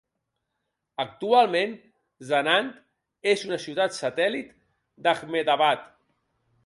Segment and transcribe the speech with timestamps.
[1.03, 1.75] Actualment,
[2.29, 4.51] Sanand és una ciutat satèl·lit
[5.05, 5.85] d'Ahmedabad.